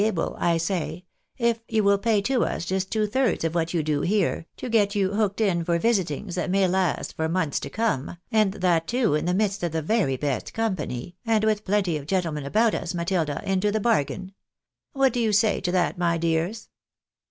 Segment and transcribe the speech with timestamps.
[0.03, 1.05] able, I say,
[1.37, 4.67] if you will pay to us just two thirds of what you do here, to
[4.67, 8.87] get you hooked in for visitings that may last for months to come, and that,
[8.87, 12.73] too, in the midst of the very best company, and with plenty of gentlemen about
[12.73, 14.33] us, Matilda, into the bargain.
[14.93, 16.69] What do you say to that, my dears